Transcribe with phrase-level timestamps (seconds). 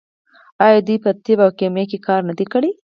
[0.65, 2.71] آیا دوی په طب او کیمیا کې کار نه دی کړی؟